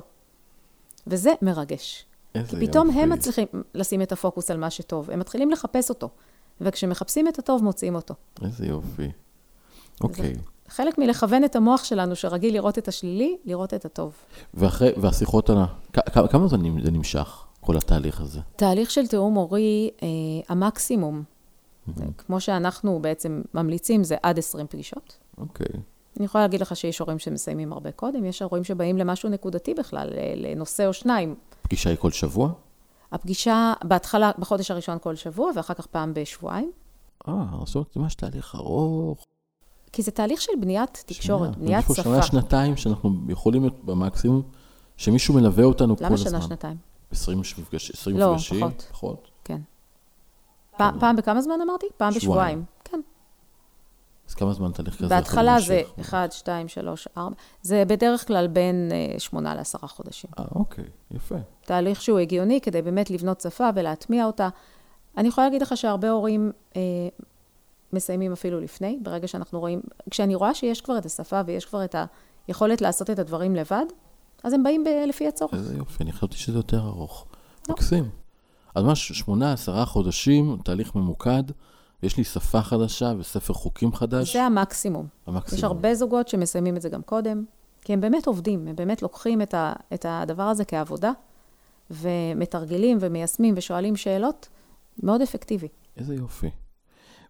[1.07, 2.05] וזה מרגש.
[2.33, 2.67] כי יופי.
[2.67, 6.09] פתאום הם מצליחים לשים את הפוקוס על מה שטוב, הם מתחילים לחפש אותו.
[6.61, 8.13] וכשמחפשים את הטוב, מוצאים אותו.
[8.43, 9.11] איזה יופי.
[10.01, 10.35] אוקיי.
[10.67, 14.13] חלק מלכוון את המוח שלנו, שרגיל לראות את השלילי, לראות את הטוב.
[14.53, 15.49] ואחרי, והשיחות,
[16.29, 18.39] כמה זמן זה נמשך, כל התהליך הזה?
[18.55, 20.07] תהליך של תיאום הורי, אה,
[20.49, 21.23] המקסימום,
[22.17, 25.17] כמו שאנחנו בעצם ממליצים, זה עד 20 פגישות.
[25.37, 25.67] אוקיי.
[26.17, 30.09] אני יכולה להגיד לך שיש הורים שמסיימים הרבה קודם, יש הורים שבאים למשהו נקודתי בכלל,
[30.35, 31.35] לנושא או שניים.
[31.61, 32.51] פגישה היא כל שבוע?
[33.11, 36.71] הפגישה, בהתחלה, בחודש הראשון כל שבוע, ואחר כך פעם בשבועיים.
[37.27, 37.33] אה,
[37.65, 39.25] זאת אומרת, זה ממש תהליך ארוך.
[39.93, 41.67] כי זה תהליך של בניית תקשורת, שנייה.
[41.67, 42.03] בניית שפה.
[42.03, 44.41] שנה, שנתיים, שאנחנו יכולים להיות במקסימום,
[44.97, 46.29] שמישהו מלווה אותנו כל למה הזמן.
[46.29, 46.77] שנה, שנתיים?
[47.11, 48.59] 20 מפגש- 20 לא, מפגשים?
[48.59, 48.81] פחות.
[48.91, 49.27] פחות.
[49.43, 49.61] כן.
[50.77, 51.85] פעם, פעם בכמה זמן אמרתי?
[51.97, 52.19] פעם שבועיים.
[52.19, 52.63] בשבועיים.
[52.83, 53.01] כן.
[54.29, 55.99] אז כמה זמן תהליך כזה יכול בהתחלה זה להימשך?
[56.13, 57.35] 1, 2, 3, 4.
[57.61, 60.29] זה בדרך כלל בין 8 ל-10 חודשים.
[60.39, 61.35] אה, אוקיי, יפה.
[61.65, 64.49] תהליך שהוא הגיוני כדי באמת לבנות שפה ולהטמיע אותה.
[65.17, 66.81] אני יכולה להגיד לך שהרבה הורים אה,
[67.93, 71.95] מסיימים אפילו לפני, ברגע שאנחנו רואים, כשאני רואה שיש כבר את השפה ויש כבר את
[72.47, 73.85] היכולת לעשות את הדברים לבד,
[74.43, 75.53] אז הם באים ב- לפי הצורך.
[75.53, 77.25] איזה יופי, אני חשבתי שזה יותר ארוך.
[77.69, 77.73] לא.
[77.73, 78.09] מקסים.
[78.75, 81.43] אז ממש שמונה, עשרה חודשים, תהליך ממוקד,
[82.03, 84.33] יש לי שפה חדשה וספר חוקים חדש.
[84.33, 85.07] זה המקסימום.
[85.27, 85.57] המקסימום.
[85.57, 87.43] יש הרבה זוגות שמסיימים את זה גם קודם,
[87.81, 91.11] כי הם באמת עובדים, הם באמת לוקחים את, ה, את הדבר הזה כעבודה,
[91.91, 94.49] ומתרגלים ומיישמים ושואלים שאלות,
[95.03, 95.67] מאוד אפקטיבי.
[95.97, 96.49] איזה יופי.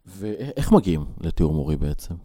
[0.05, 2.15] ואיך מגיעים לתיאור מורי בעצם?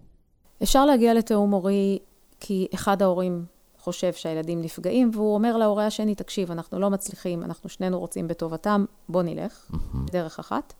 [0.62, 1.98] אפשר להגיע לתיאום הורי
[2.40, 3.44] כי אחד ההורים
[3.86, 8.84] חושב שהילדים נפגעים, והוא אומר להורה השני, תקשיב, אנחנו לא מצליחים, אנחנו שנינו רוצים בטובתם,
[9.08, 9.70] בוא נלך,
[10.12, 10.74] דרך אחת.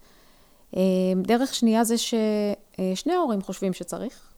[0.77, 0.83] אה,
[1.23, 4.33] דרך שנייה זה ששני ההורים חושבים שצריך.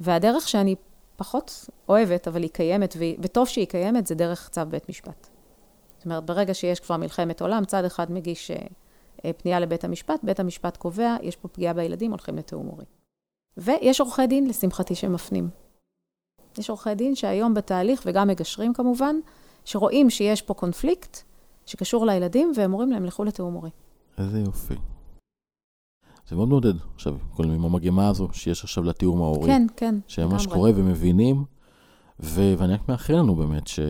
[0.00, 0.74] והדרך שאני
[1.16, 5.26] פחות אוהבת, אבל היא קיימת, וטוב שהיא קיימת, זה דרך צו בית משפט.
[5.96, 8.56] זאת אומרת, ברגע שיש כבר מלחמת עולם, צד אחד מגיש אה,
[9.24, 12.84] אה, פנייה לבית המשפט, בית המשפט קובע, יש פה פגיעה בילדים, הולכים לתיאום הורי.
[13.56, 15.63] ויש עורכי דין, לשמחתי, שמפנים.
[16.58, 19.16] יש עורכי דין שהיום בתהליך, וגם מגשרים כמובן,
[19.64, 21.18] שרואים שיש פה קונפליקט
[21.66, 23.70] שקשור לילדים, והם אומרים להם, לכו לתיאום הורי.
[24.18, 24.74] איזה יופי.
[26.28, 29.46] זה מאוד מעודד, עכשיו, כל עם המגמה הזו שיש עכשיו לתיאום ההורי.
[29.46, 30.46] כן, כן, שממש.
[30.46, 31.44] קורה ומבינים,
[32.20, 33.80] ו- ואני רק מאחל לנו באמת ש-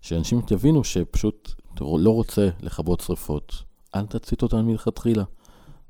[0.00, 1.50] שאנשים יבינו שפשוט
[1.80, 3.52] לא רוצה לכבות שריפות,
[3.94, 5.24] אל תצית אותן מלכתחילה.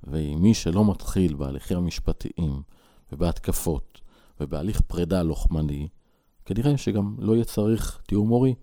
[0.05, 2.63] ומי שלא מתחיל בהליכים המשפטיים
[3.13, 3.92] ובהתקפות
[4.43, 5.89] ובהליך פרידה לוחמני,
[6.45, 8.55] כנראה שגם לא יהיה צריך תיאום מורי,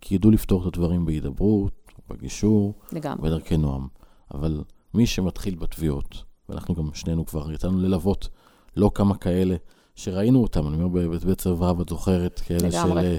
[0.00, 1.72] כי ידעו לפתור את הדברים בהידברות,
[2.10, 3.28] בגישור, לגמרי.
[3.28, 3.88] בדרכי נועם.
[4.34, 8.28] אבל מי שמתחיל בתביעות, ואנחנו גם שנינו כבר יצאנו ללוות
[8.76, 9.56] לא כמה כאלה
[9.94, 13.02] שראינו אותם, אני אומר בבית בית צבא, את זוכרת, כאלה לגמרי.
[13.02, 13.06] של...
[13.06, 13.16] אה,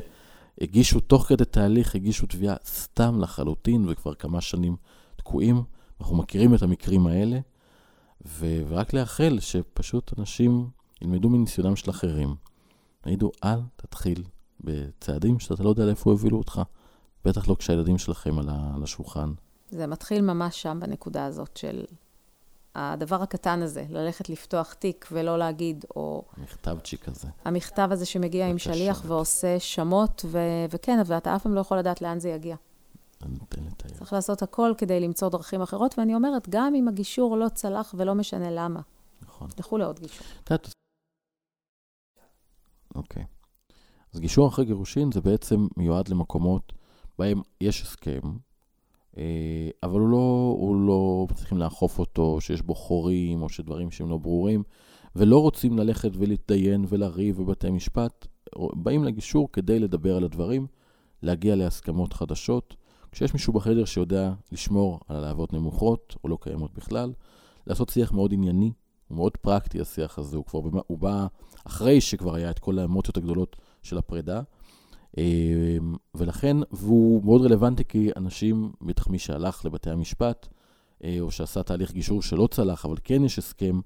[0.62, 4.76] הגישו תוך כדי תהליך, הגישו תביעה סתם לחלוטין, וכבר כמה שנים
[5.16, 5.64] תקועים.
[6.02, 7.40] אנחנו מכירים את המקרים האלה,
[8.28, 10.70] ו- ורק לאחל שפשוט אנשים
[11.02, 12.36] ילמדו מניסיונם של אחרים.
[13.06, 14.24] יגידו, אל תתחיל
[14.62, 16.62] בצעדים שאתה לא יודע לאיפה יובילו אותך.
[17.26, 19.34] בטח לא כשהילדים שלכם על השולחן.
[19.70, 21.86] זה מתחיל ממש שם, בנקודה הזאת של
[22.76, 27.28] הדבר הקטן הזה, ללכת לפתוח תיק ולא להגיד, או מכתבצ'יק הזה.
[27.46, 28.58] המכתב הזה שמגיע עם.
[28.58, 32.56] שליח ועושה שמות, ו- וכן, ואתה אף פעם לא יכול לדעת לאן זה יגיע.
[33.98, 38.16] צריך לעשות הכל כדי למצוא דרכים אחרות, ואני אומרת, גם אם הגישור לא צלח ולא
[38.16, 38.80] משנה למה,
[39.22, 39.48] נכון.
[39.60, 40.28] לכו לעוד גישור.
[40.44, 40.79] את יודעת...
[43.00, 43.24] אוקיי.
[44.14, 46.74] אז גישור אחרי גירושין זה בעצם מיועד למקומות
[47.20, 48.20] בהם יש הסכם,
[49.18, 54.10] אה, אבל הוא לא, הוא לא צריכים לאכוף אותו, שיש בו חורים או שדברים שהם
[54.10, 54.64] לא ברורים,
[55.16, 58.28] ולא רוצים ללכת ולהתדיין ולריב בבתי משפט,
[58.74, 60.68] באים לגישור כדי לדבר על הדברים,
[61.24, 62.76] להגיע להסכמות חדשות.
[63.12, 67.14] כשיש מישהו בחדר שיודע לשמור על הלהבות נמוכות, או לא קיימות בכלל,
[67.68, 68.72] לעשות שיח מאוד ענייני,
[69.08, 71.28] הוא מאוד פרקטי השיח הזה, הוא כבר הוא בא
[71.64, 74.42] אחרי שכבר היה את כל האמוציות הגדולות של הפרידה.
[75.18, 80.48] אמ, ולכן, והוא מאוד רלוונטי כי אנשים, בטח מי שהלך לבתי המשפט,
[81.04, 83.80] אה, או שעשה תהליך גישור שלא צלח, אבל כן יש הסכם,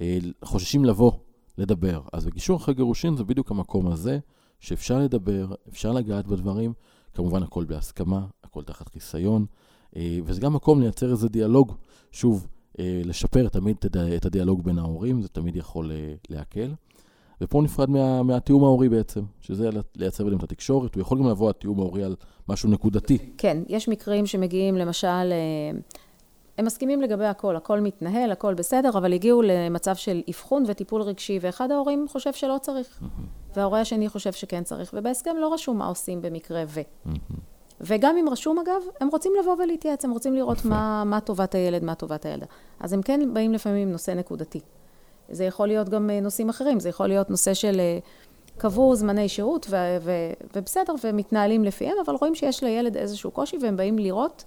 [0.00, 1.12] אה, חוששים לבוא
[1.58, 2.00] לדבר.
[2.12, 4.18] אז בגישור אחרי גירושין זה בדיוק המקום הזה,
[4.60, 6.72] שאפשר לדבר, אפשר לגעת בדברים,
[7.14, 9.46] כמובן הכל בהסכמה, הכל תחת חיסיון,
[9.96, 11.72] אה, וזה גם מקום לייצר איזה דיאלוג,
[12.12, 12.46] שוב,
[13.04, 13.76] לשפר תמיד
[14.16, 15.90] את הדיאלוג בין ההורים, זה תמיד יכול
[16.28, 16.74] להקל.
[17.40, 20.94] ופה נפרד מה, מהתיאום ההורי בעצם, שזה לייצר ביניהם את התקשורת.
[20.94, 22.16] הוא יכול גם לבוא התיאום ההורי על
[22.48, 23.18] משהו נקודתי.
[23.38, 25.78] כן, יש מקרים שמגיעים למשל, אה,
[26.58, 31.38] הם מסכימים לגבי הכל, הכל מתנהל, הכל בסדר, אבל הגיעו למצב של אבחון וטיפול רגשי,
[31.42, 33.00] ואחד ההורים חושב שלא צריך,
[33.56, 36.80] וההורה השני חושב שכן צריך, ובהסכם לא רשום מה עושים במקרה ו.
[37.80, 41.84] וגם אם רשום אגב, הם רוצים לבוא ולהתייעץ, הם רוצים לראות מה, מה טובת הילד,
[41.84, 42.46] מה טובת הילדה.
[42.80, 44.60] אז הם כן באים לפעמים עם נושא נקודתי.
[45.30, 47.98] זה יכול להיות גם אה, נושאים אחרים, זה יכול להיות נושא של אה,
[48.56, 53.76] קבעו זמני שהות ו- ו- ובסדר, ומתנהלים לפיהם, אבל רואים שיש לילד איזשהו קושי והם
[53.76, 54.44] באים לראות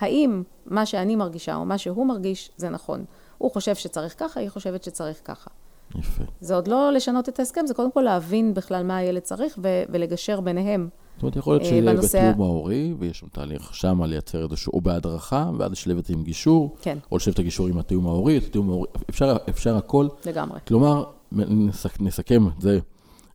[0.00, 3.04] האם מה שאני מרגישה או מה שהוא מרגיש זה נכון.
[3.38, 5.50] הוא חושב שצריך ככה, היא חושבת שצריך ככה.
[5.94, 6.22] יפה.
[6.40, 9.82] זה עוד לא לשנות את ההסכם, זה קודם כל להבין בכלל מה הילד צריך ו-
[9.88, 10.88] ולגשר ביניהם.
[11.14, 15.50] זאת אומרת, יכול להיות שיהיה בתיאום ההורי, ויש שם תהליך שם לייצר איזשהו, או בהדרכה,
[15.58, 16.98] ואז לשלב את זה עם גישור, כן.
[17.12, 20.08] או לשלב את הגישור עם התיאום ההורי, את התיאום ההורי, אפשר, אפשר הכל.
[20.26, 20.60] לגמרי.
[20.66, 22.78] כלומר, נסכ, נסכם את זה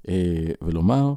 [0.10, 1.14] אה, ולומר,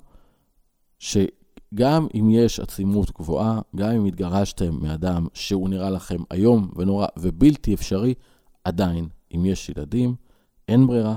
[0.99, 7.75] שגם אם יש עצימות גבוהה, גם אם התגרשתם מאדם שהוא נראה לכם איום ונורא ובלתי
[7.75, 8.15] אפשרי,
[8.65, 10.15] עדיין, אם יש ילדים,
[10.69, 11.17] אין ברירה,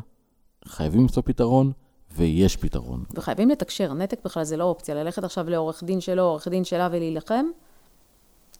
[0.65, 1.71] חייבים למצוא פתרון.
[2.15, 3.04] ויש פתרון.
[3.15, 6.89] וחייבים לתקשר, נתק בכלל זה לא אופציה, ללכת עכשיו לעורך דין שלו, עורך דין שלה
[6.91, 7.45] ולהילחם,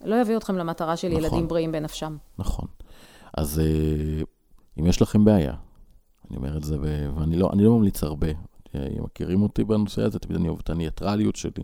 [0.06, 2.18] לא יביא אתכם למטרה של נכון, ילדים בריאים בנפשם.
[2.38, 2.68] נכון.
[3.38, 4.24] אז אה,
[4.80, 5.54] אם יש לכם בעיה,
[6.30, 8.28] אני אומר את זה, ואני לא, לא ממליץ הרבה,
[8.76, 11.63] מכירים אותי בנושא הזה, תמיד אני אוהב את הניאטרליות שלי,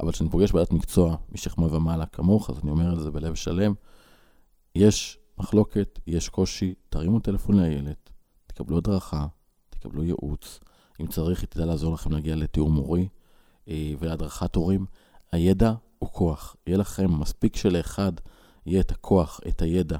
[0.00, 3.74] אבל כשאני פוגש בעיית מקצוע משכמה ומעלה כמוך, אז אני אומר את זה בלב שלם,
[4.74, 7.94] יש מחלוקת, יש קושי, תרימו טלפון לילד,
[8.46, 9.26] תקבלו הדרכה,
[9.70, 10.60] תקבלו ייעוץ.
[11.00, 13.08] אם צריך, היא תדע לעזור לכם להגיע לתיאום מורי
[13.68, 14.86] אה, ולהדרכת הורים.
[15.32, 16.56] הידע הוא כוח.
[16.66, 18.12] יהיה לכם, מספיק שלאחד
[18.66, 19.98] יהיה את הכוח, את הידע.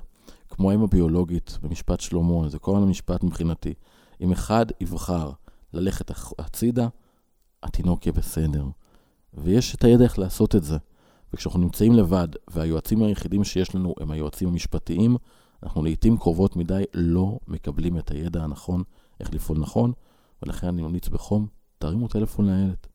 [0.48, 3.74] כמו האם הביולוגית במשפט שלמה, זה כל המשפט מבחינתי.
[4.20, 5.30] אם אחד יבחר
[5.72, 6.88] ללכת הצידה,
[7.62, 8.64] התינוק יהיה בסדר.
[9.35, 10.76] ויש את הידע איך לעשות את זה.
[11.32, 15.16] וכשאנחנו נמצאים לבד, והיועצים היחידים שיש לנו הם היועצים המשפטיים,
[15.62, 18.82] אנחנו לעיתים קרובות מדי לא מקבלים את הידע הנכון,
[19.20, 19.92] איך לפעול נכון,
[20.42, 21.46] ולכן אני ממליץ בחום,
[21.79, 22.87] תרימו טלפון לילד.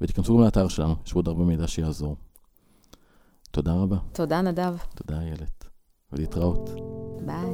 [0.00, 2.16] ותיכנסו גם לאתר שלנו, יש עוד הרבה מידע שיעזור.
[3.50, 3.96] תודה רבה.
[4.12, 4.76] תודה, נדב.
[4.94, 5.64] תודה, איילת.
[6.12, 6.70] ולהתראות.
[7.26, 7.53] ביי.